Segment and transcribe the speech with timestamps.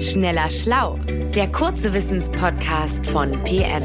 [0.00, 1.00] Schneller Schlau,
[1.34, 3.82] der kurze Wissenspodcast von PM.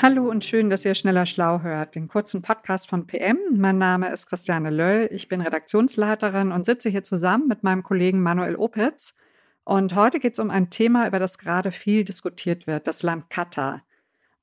[0.00, 3.38] Hallo und schön, dass ihr Schneller Schlau hört, den kurzen Podcast von PM.
[3.52, 8.22] Mein Name ist Christiane Löll, ich bin Redaktionsleiterin und sitze hier zusammen mit meinem Kollegen
[8.22, 9.18] Manuel Opitz.
[9.64, 13.28] Und heute geht es um ein Thema, über das gerade viel diskutiert wird, das Land
[13.28, 13.82] Katar.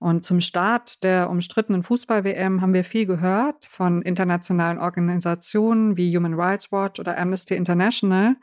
[0.02, 6.34] Und zum Start der umstrittenen Fußball-WM haben wir viel gehört von internationalen Organisationen wie Human
[6.34, 8.36] Rights Watch oder Amnesty International.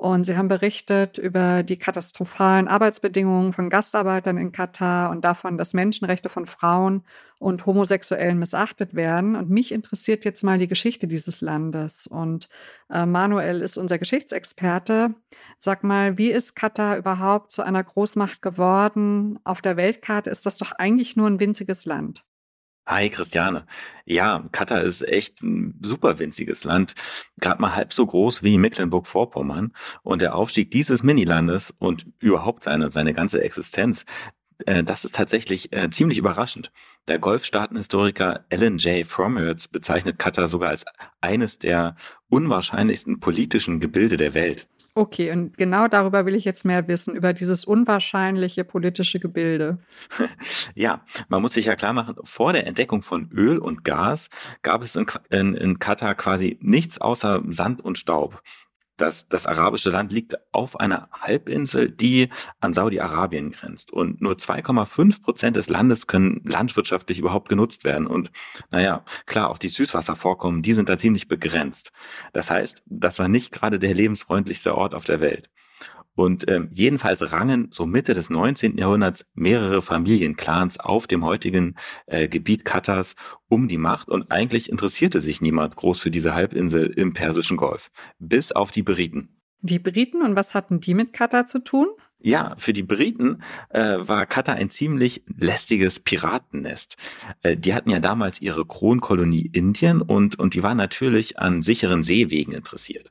[0.00, 5.74] Und sie haben berichtet über die katastrophalen Arbeitsbedingungen von Gastarbeitern in Katar und davon, dass
[5.74, 7.04] Menschenrechte von Frauen
[7.38, 9.36] und Homosexuellen missachtet werden.
[9.36, 12.06] Und mich interessiert jetzt mal die Geschichte dieses Landes.
[12.06, 12.48] Und
[12.88, 15.14] äh, Manuel ist unser Geschichtsexperte.
[15.58, 19.38] Sag mal, wie ist Katar überhaupt zu einer Großmacht geworden?
[19.44, 22.24] Auf der Weltkarte ist das doch eigentlich nur ein winziges Land.
[22.86, 23.66] Hi Christiane.
[24.04, 26.94] Ja, Katar ist echt ein super winziges Land,
[27.40, 29.72] gerade mal halb so groß wie Mecklenburg-Vorpommern.
[30.02, 34.04] Und der Aufstieg dieses Minilandes und überhaupt seine, seine ganze Existenz,
[34.66, 36.72] äh, das ist tatsächlich äh, ziemlich überraschend.
[37.08, 39.06] Der Golfstaatenhistoriker Alan J.
[39.06, 40.84] Fromhertz bezeichnet Katar sogar als
[41.20, 41.94] eines der
[42.28, 44.68] unwahrscheinlichsten politischen Gebilde der Welt.
[45.00, 49.78] Okay, und genau darüber will ich jetzt mehr wissen, über dieses unwahrscheinliche politische Gebilde.
[50.74, 54.28] ja, man muss sich ja klar machen, vor der Entdeckung von Öl und Gas
[54.60, 58.42] gab es in, in, in Katar quasi nichts außer Sand und Staub
[59.00, 62.28] das, das arabische Land liegt auf einer Halbinsel, die
[62.60, 63.92] an Saudi-Arabien grenzt.
[63.92, 68.06] Und nur 2,5 Prozent des Landes können landwirtschaftlich überhaupt genutzt werden.
[68.06, 68.30] Und
[68.70, 71.92] naja, klar, auch die Süßwasservorkommen, die sind da ziemlich begrenzt.
[72.32, 75.50] Das heißt, das war nicht gerade der lebensfreundlichste Ort auf der Welt.
[76.20, 78.76] Und ähm, jedenfalls rangen so Mitte des 19.
[78.76, 83.16] Jahrhunderts mehrere Familienclans auf dem heutigen äh, Gebiet Katars
[83.48, 87.90] um die Macht und eigentlich interessierte sich niemand groß für diese Halbinsel im Persischen Golf,
[88.18, 89.40] bis auf die Briten.
[89.62, 91.86] Die Briten und was hatten die mit Katar zu tun?
[92.18, 96.98] Ja, für die Briten äh, war Katar ein ziemlich lästiges Piratennest.
[97.40, 102.02] Äh, die hatten ja damals ihre Kronkolonie Indien und, und die waren natürlich an sicheren
[102.02, 103.10] Seewegen interessiert.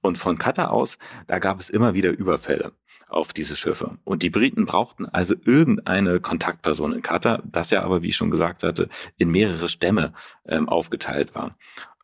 [0.00, 2.72] Und von Katar aus, da gab es immer wieder Überfälle
[3.08, 3.98] auf diese Schiffe.
[4.04, 8.30] Und die Briten brauchten also irgendeine Kontaktperson in Katar, das ja aber, wie ich schon
[8.30, 10.12] gesagt hatte, in mehrere Stämme
[10.46, 11.56] ähm, aufgeteilt war.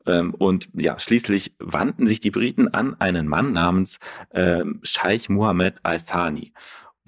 [0.07, 3.99] Ähm, und ja, schließlich wandten sich die Briten an einen Mann namens
[4.33, 6.53] ähm, Scheich Mohammed Al-Thani.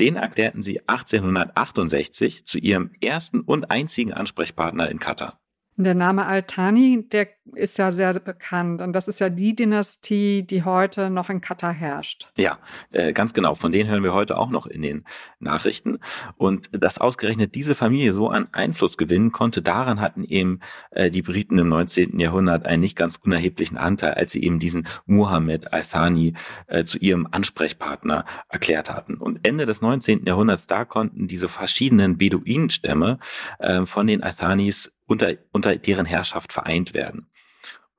[0.00, 5.40] Den erklärten sie 1868 zu ihrem ersten und einzigen Ansprechpartner in Katar.
[5.76, 8.80] Der Name Al-Thani, der ist ja sehr bekannt.
[8.80, 12.28] Und das ist ja die Dynastie, die heute noch in Katar herrscht.
[12.36, 12.58] Ja,
[12.92, 13.54] äh, ganz genau.
[13.54, 15.04] Von denen hören wir heute auch noch in den
[15.40, 15.98] Nachrichten.
[16.36, 21.22] Und dass ausgerechnet diese Familie so an Einfluss gewinnen konnte, daran hatten eben äh, die
[21.22, 22.20] Briten im 19.
[22.20, 26.34] Jahrhundert einen nicht ganz unerheblichen Anteil, als sie eben diesen Muhammad Al-Thani
[26.68, 29.16] äh, zu ihrem Ansprechpartner erklärt hatten.
[29.24, 30.26] Und Ende des 19.
[30.26, 33.18] Jahrhunderts, da konnten diese verschiedenen Beduinenstämme
[33.84, 37.30] von den Al-Thanis unter, unter deren Herrschaft vereint werden.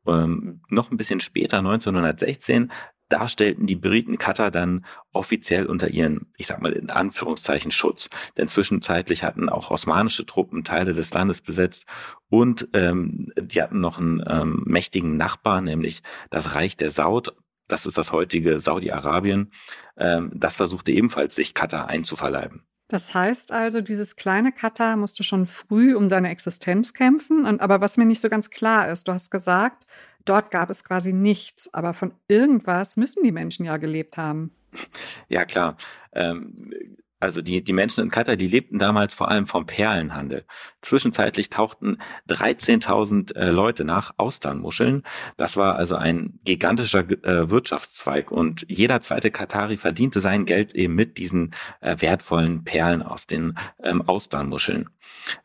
[0.07, 2.71] Ähm, noch ein bisschen später, 1916,
[3.09, 8.09] da stellten die Briten Katar dann offiziell unter ihren, ich sag mal in Anführungszeichen, Schutz.
[8.37, 11.85] Denn zwischenzeitlich hatten auch osmanische Truppen Teile des Landes besetzt
[12.29, 17.35] und ähm, die hatten noch einen ähm, mächtigen Nachbar, nämlich das Reich der Saud.
[17.67, 19.51] Das ist das heutige Saudi-Arabien.
[19.97, 22.65] Ähm, das versuchte ebenfalls, sich Katar einzuverleiben.
[22.87, 27.45] Das heißt also, dieses kleine Katar musste schon früh um seine Existenz kämpfen.
[27.45, 29.87] Und, aber was mir nicht so ganz klar ist, du hast gesagt,
[30.23, 34.51] dort gab es quasi nichts, aber von irgendwas müssen die Menschen ja gelebt haben.
[35.29, 35.77] Ja, klar.
[36.11, 40.45] Ähm, also die, die Menschen in Katar, die lebten damals vor allem vom Perlenhandel.
[40.81, 41.97] Zwischenzeitlich tauchten
[42.29, 45.03] 13.000 äh, Leute nach Austernmuscheln.
[45.37, 50.95] Das war also ein gigantischer äh, Wirtschaftszweig und jeder zweite Katari verdiente sein Geld eben
[50.95, 54.89] mit diesen äh, wertvollen Perlen aus den ähm, Austernmuscheln.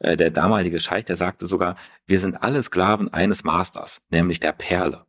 [0.00, 1.76] Äh, der damalige Scheich, der sagte sogar,
[2.06, 5.06] wir sind alle Sklaven eines Masters, nämlich der Perle.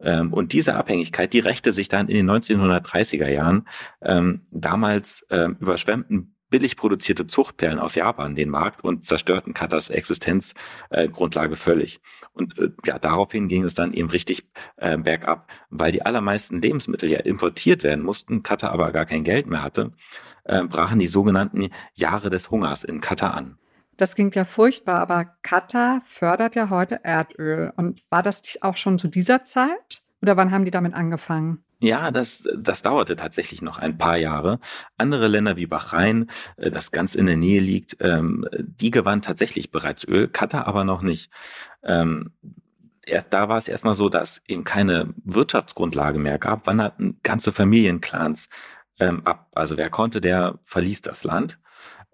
[0.00, 3.66] Ähm, und diese Abhängigkeit, die rächte sich dann in den 1930er Jahren.
[4.02, 11.54] Ähm, damals ähm, überschwemmten billig produzierte Zuchtperlen aus Japan den Markt und zerstörten Katars Existenzgrundlage
[11.54, 12.00] äh, völlig.
[12.32, 17.10] Und äh, ja, daraufhin ging es dann eben richtig äh, bergab, weil die allermeisten Lebensmittel
[17.10, 19.92] ja importiert werden mussten, Katar aber gar kein Geld mehr hatte,
[20.44, 23.58] äh, brachen die sogenannten Jahre des Hungers in Katar an.
[23.96, 27.72] Das klingt ja furchtbar, aber Katar fördert ja heute Erdöl.
[27.76, 30.02] Und war das auch schon zu dieser Zeit?
[30.20, 31.64] Oder wann haben die damit angefangen?
[31.78, 34.60] Ja, das, das dauerte tatsächlich noch ein paar Jahre.
[34.96, 39.70] Andere Länder wie Bahrain, äh, das ganz in der Nähe liegt, ähm, die gewann tatsächlich
[39.70, 41.30] bereits Öl, Katar aber noch nicht.
[41.82, 42.32] Ähm,
[43.30, 48.48] da war es erstmal so, dass eben keine Wirtschaftsgrundlage mehr gab, wanderten ganze Familienclans
[48.98, 49.48] ähm, ab.
[49.54, 51.58] Also wer konnte, der verließ das Land.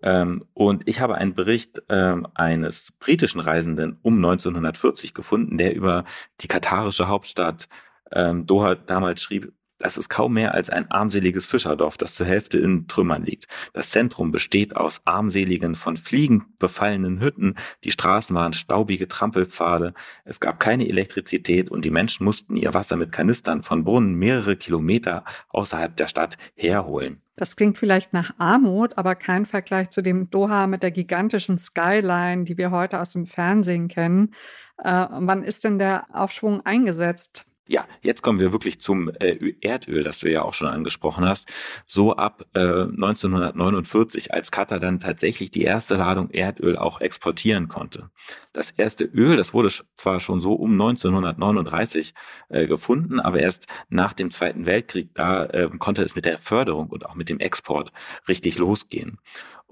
[0.02, 6.04] Ähm, und ich habe einen Bericht ähm, eines britischen Reisenden um 1940 gefunden, der über
[6.40, 7.68] die katarische Hauptstadt
[8.10, 9.52] ähm, Doha damals schrieb,
[9.82, 13.48] das ist kaum mehr als ein armseliges Fischerdorf, das zur Hälfte in Trümmern liegt.
[13.72, 19.92] Das Zentrum besteht aus armseligen, von Fliegen befallenen Hütten, die Straßen waren staubige Trampelpfade,
[20.24, 24.56] es gab keine Elektrizität und die Menschen mussten ihr Wasser mit Kanistern von Brunnen mehrere
[24.56, 27.21] Kilometer außerhalb der Stadt herholen.
[27.36, 32.44] Das klingt vielleicht nach Armut, aber kein Vergleich zu dem Doha mit der gigantischen Skyline,
[32.44, 34.34] die wir heute aus dem Fernsehen kennen.
[34.78, 37.51] Äh, wann ist denn der Aufschwung eingesetzt?
[37.68, 41.48] Ja, jetzt kommen wir wirklich zum äh, Erdöl, das du ja auch schon angesprochen hast.
[41.86, 48.10] So ab äh, 1949, als Katar dann tatsächlich die erste Ladung Erdöl auch exportieren konnte.
[48.52, 52.14] Das erste Öl, das wurde zwar schon so um 1939
[52.48, 56.88] äh, gefunden, aber erst nach dem Zweiten Weltkrieg, da äh, konnte es mit der Förderung
[56.88, 57.92] und auch mit dem Export
[58.26, 59.18] richtig losgehen.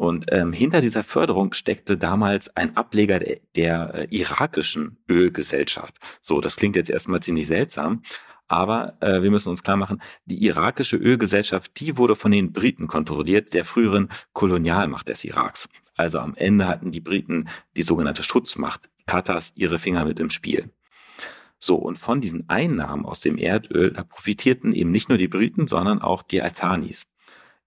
[0.00, 5.94] Und ähm, hinter dieser Förderung steckte damals ein Ableger der, der äh, irakischen Ölgesellschaft.
[6.22, 8.00] So, das klingt jetzt erstmal ziemlich seltsam.
[8.48, 12.86] Aber äh, wir müssen uns klar machen, die irakische Ölgesellschaft, die wurde von den Briten
[12.86, 15.68] kontrolliert, der früheren Kolonialmacht des Iraks.
[15.96, 20.70] Also am Ende hatten die Briten die sogenannte Schutzmacht Katars ihre Finger mit im Spiel.
[21.58, 25.68] So, und von diesen Einnahmen aus dem Erdöl, da profitierten eben nicht nur die Briten,
[25.68, 27.06] sondern auch die Athanis.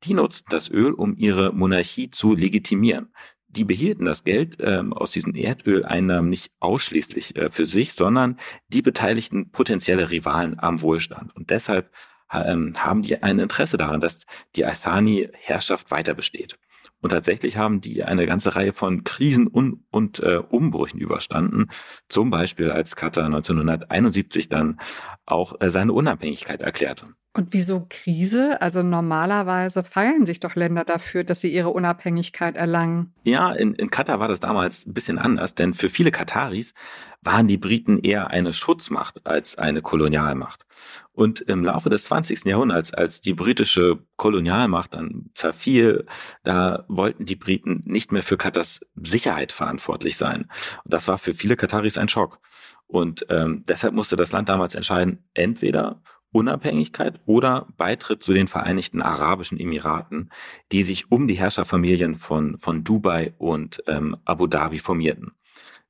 [0.03, 3.13] Die nutzten das Öl, um ihre Monarchie zu legitimieren.
[3.47, 8.81] Die behielten das Geld ähm, aus diesen Erdöleinnahmen nicht ausschließlich äh, für sich, sondern die
[8.81, 11.35] beteiligten potenzielle Rivalen am Wohlstand.
[11.35, 11.91] Und deshalb
[12.31, 14.21] ähm, haben die ein Interesse daran, dass
[14.55, 16.57] die Athani-Herrschaft weiter besteht.
[17.03, 21.67] Und tatsächlich haben die eine ganze Reihe von Krisen und, und äh, Umbrüchen überstanden.
[22.07, 24.79] Zum Beispiel als Katar 1971 dann
[25.25, 27.07] auch äh, seine Unabhängigkeit erklärte.
[27.35, 28.61] Und wieso Krise?
[28.61, 33.13] Also normalerweise feiern sich doch Länder dafür, dass sie ihre Unabhängigkeit erlangen.
[33.23, 36.73] Ja, in, in Katar war das damals ein bisschen anders, denn für viele Kataris
[37.21, 40.65] waren die Briten eher eine Schutzmacht als eine Kolonialmacht.
[41.11, 42.45] Und im Laufe des 20.
[42.45, 46.05] Jahrhunderts, als die britische Kolonialmacht dann zerfiel,
[46.43, 50.49] da wollten die Briten nicht mehr für Katars Sicherheit verantwortlich sein.
[50.83, 52.39] Und das war für viele Kataris ein Schock.
[52.87, 56.01] Und ähm, deshalb musste das Land damals entscheiden, entweder
[56.33, 60.31] Unabhängigkeit oder Beitritt zu den Vereinigten Arabischen Emiraten,
[60.71, 65.31] die sich um die Herrscherfamilien von, von Dubai und ähm, Abu Dhabi formierten.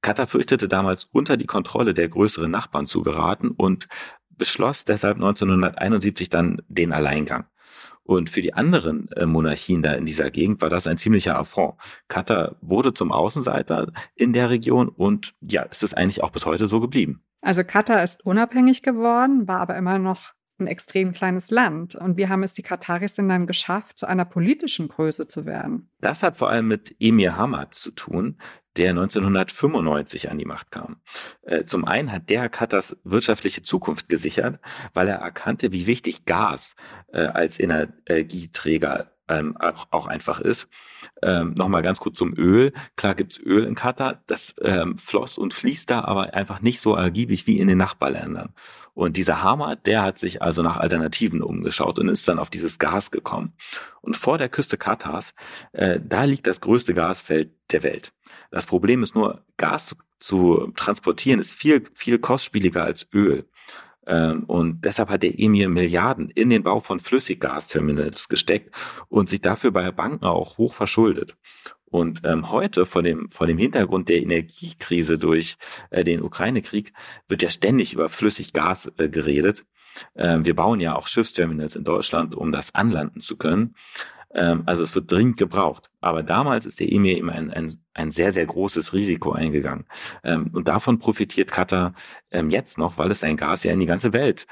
[0.02, 3.88] Katar fürchtete damals unter die Kontrolle der größeren Nachbarn zu geraten und
[4.38, 7.46] beschloss deshalb 1971 dann den Alleingang.
[8.04, 11.76] Und für die anderen äh, Monarchien da in dieser Gegend war das ein ziemlicher Affront.
[12.10, 16.68] Katar wurde zum Außenseiter in der Region und ja, es ist eigentlich auch bis heute
[16.68, 17.24] so geblieben.
[17.42, 21.96] Also Katar ist unabhängig geworden, war aber immer noch ein extrem kleines Land.
[21.96, 25.90] Und wie haben es die Kataris denn dann geschafft, zu einer politischen Größe zu werden?
[26.00, 28.38] Das hat vor allem mit Emir Hamad zu tun,
[28.78, 30.98] der 1995 an die Macht kam.
[31.44, 34.60] Äh, zum einen hat der Katars wirtschaftliche Zukunft gesichert,
[34.94, 36.76] weil er erkannte, wie wichtig Gas
[37.12, 40.68] äh, als Energieträger ähm, auch, auch einfach ist.
[41.22, 42.74] Ähm, Nochmal ganz kurz zum Öl.
[42.96, 46.96] Klar gibt's Öl in Katar, das ähm, floss und fließt da aber einfach nicht so
[46.96, 48.54] ergiebig wie in den Nachbarländern.
[48.94, 52.78] Und dieser Hammer, der hat sich also nach Alternativen umgeschaut und ist dann auf dieses
[52.80, 53.54] Gas gekommen.
[54.02, 55.34] Und vor der Küste Katars,
[55.72, 58.14] äh, da liegt das größte Gasfeld der Welt.
[58.52, 63.46] Das Problem ist nur, Gas zu transportieren ist viel, viel kostspieliger als Öl.
[64.08, 68.74] Ähm, und deshalb hat der Emir Milliarden in den Bau von Flüssiggasterminals gesteckt
[69.10, 71.36] und sich dafür bei Banken auch hoch verschuldet.
[71.86, 75.58] Und ähm, heute vor dem, vor dem Hintergrund der Energiekrise durch
[75.92, 76.92] äh, den Ukraine-Krieg
[77.28, 79.64] wird ja ständig über Flüssiggas äh, geredet.
[80.16, 83.76] Ähm, wir bauen ja auch Schiffsterminals in Deutschland, um das anlanden zu können.
[84.34, 85.90] Ähm, also es wird dringend gebraucht.
[86.02, 89.86] Aber damals ist der Emir eben ein, ein, ein sehr, sehr großes Risiko eingegangen.
[90.24, 91.94] Ähm, und davon profitiert Katar
[92.32, 94.48] ähm, jetzt noch, weil es sein Gas ja in die ganze Welt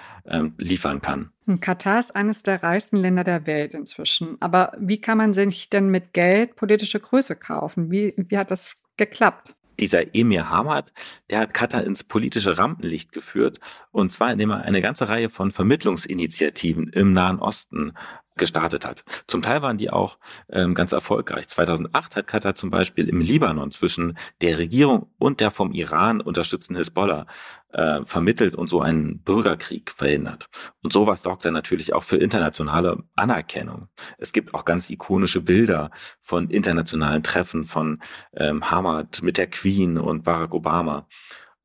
[0.58, 1.32] liefern kann.
[1.60, 4.38] Katar ist eines der reichsten Länder der Welt inzwischen.
[4.40, 7.92] Aber wie kann man sich denn mit Geld politische Größe kaufen?
[7.92, 9.56] Wie, wie hat das geklappt?
[9.82, 10.94] dieser Emir Hamad,
[11.30, 13.60] der hat Katar ins politische Rampenlicht geführt
[13.92, 17.94] und zwar indem er eine ganze Reihe von Vermittlungsinitiativen im Nahen Osten
[18.42, 19.06] gestartet hat.
[19.28, 20.18] Zum Teil waren die auch
[20.50, 21.48] ähm, ganz erfolgreich.
[21.48, 26.76] 2008 hat Katar zum Beispiel im Libanon zwischen der Regierung und der vom Iran unterstützten
[26.76, 27.28] Hisbollah
[27.72, 30.50] äh, vermittelt und so einen Bürgerkrieg verhindert.
[30.82, 33.90] Und sowas sorgt dann natürlich auch für internationale Anerkennung.
[34.18, 38.02] Es gibt auch ganz ikonische Bilder von internationalen Treffen von
[38.36, 41.08] ähm, Hamad mit der Queen und Barack Obama.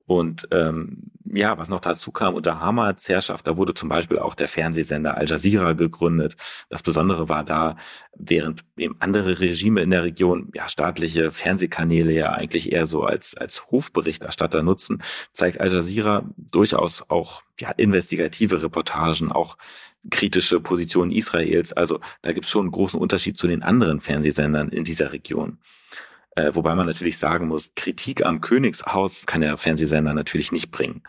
[0.06, 4.34] Und ähm, ja, was noch dazu kam, unter Hamads Herrschaft, da wurde zum Beispiel auch
[4.34, 6.36] der Fernsehsender Al Jazeera gegründet.
[6.68, 7.76] Das Besondere war da,
[8.16, 13.36] während eben andere Regime in der Region ja staatliche Fernsehkanäle ja eigentlich eher so als,
[13.36, 19.58] als Hofberichterstatter nutzen, zeigt Al Jazeera durchaus auch ja, investigative Reportagen, auch
[20.10, 21.72] kritische Positionen Israels.
[21.72, 25.58] Also da gibt es schon einen großen Unterschied zu den anderen Fernsehsendern in dieser Region.
[26.36, 31.02] Äh, wobei man natürlich sagen muss, Kritik am Königshaus kann der Fernsehsender natürlich nicht bringen.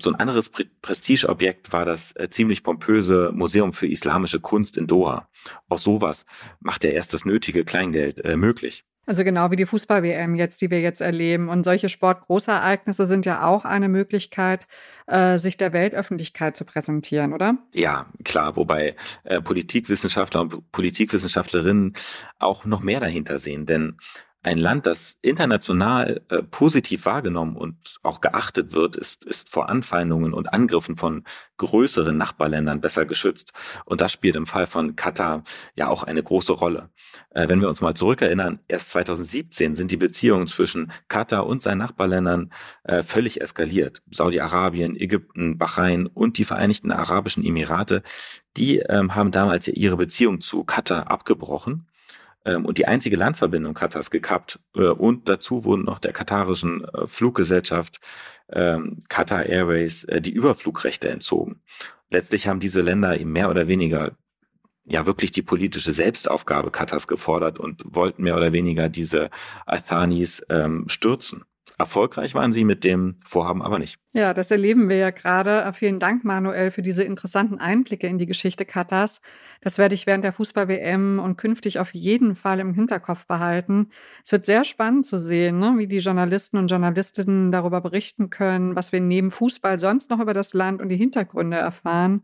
[0.00, 4.86] So ein anderes Pre Prestigeobjekt war das äh, ziemlich pompöse Museum für islamische Kunst in
[4.86, 5.28] Doha.
[5.68, 6.24] Auch sowas
[6.58, 8.84] macht ja erst das nötige Kleingeld äh, möglich.
[9.06, 11.48] Also genau wie die Fußball-WM jetzt, die wir jetzt erleben.
[11.48, 14.66] Und solche Sportgroßereignisse sind ja auch eine Möglichkeit,
[15.06, 17.58] äh, sich der Weltöffentlichkeit zu präsentieren, oder?
[17.72, 18.56] Ja, klar.
[18.56, 18.94] Wobei
[19.24, 21.94] äh, Politikwissenschaftler und Politikwissenschaftlerinnen
[22.38, 23.66] auch noch mehr dahinter sehen.
[23.66, 23.96] Denn
[24.42, 30.32] ein Land, das international äh, positiv wahrgenommen und auch geachtet wird, ist, ist vor Anfeindungen
[30.32, 31.24] und Angriffen von
[31.58, 33.52] größeren Nachbarländern besser geschützt.
[33.84, 35.42] Und das spielt im Fall von Katar
[35.74, 36.88] ja auch eine große Rolle.
[37.30, 41.78] Äh, wenn wir uns mal zurückerinnern, erst 2017 sind die Beziehungen zwischen Katar und seinen
[41.78, 42.50] Nachbarländern
[42.84, 44.02] äh, völlig eskaliert.
[44.10, 48.02] Saudi-Arabien, Ägypten, Bahrain und die Vereinigten Arabischen Emirate,
[48.56, 51.86] die ähm, haben damals ja ihre Beziehung zu Katar abgebrochen
[52.44, 54.60] und die einzige Landverbindung Katars gekappt.
[54.74, 58.00] Äh, und dazu wurden noch der katarischen äh, Fluggesellschaft
[58.50, 61.62] ähm, Qatar Airways äh, die Überflugrechte entzogen.
[62.10, 64.16] Letztlich haben diese Länder eben mehr oder weniger
[64.84, 69.30] ja wirklich die politische Selbstaufgabe Katars gefordert und wollten mehr oder weniger diese
[69.66, 71.44] Athanis ähm, stürzen.
[71.80, 73.98] Erfolgreich waren sie mit dem Vorhaben aber nicht.
[74.12, 75.62] Ja, das erleben wir ja gerade.
[75.62, 79.22] Äh, vielen Dank, Manuel, für diese interessanten Einblicke in die Geschichte Katars.
[79.60, 83.88] Das werde ich während der Fußball-WM und künftig auf jeden Fall im Hinterkopf behalten.
[84.22, 88.76] Es wird sehr spannend zu sehen, ne, wie die Journalisten und Journalistinnen darüber berichten können,
[88.76, 92.22] was wir neben Fußball sonst noch über das Land und die Hintergründe erfahren.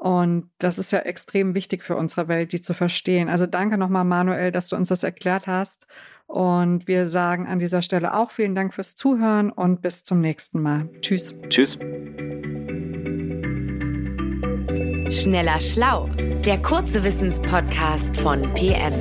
[0.00, 3.28] Und das ist ja extrem wichtig für unsere Welt, die zu verstehen.
[3.28, 5.86] Also danke nochmal, Manuel, dass du uns das erklärt hast.
[6.26, 10.62] Und wir sagen an dieser Stelle auch vielen Dank fürs Zuhören und bis zum nächsten
[10.62, 10.88] Mal.
[11.02, 11.34] Tschüss.
[11.50, 11.78] Tschüss.
[15.10, 16.08] Schneller Schlau,
[16.46, 18.94] der kurze Wissenspodcast von PM.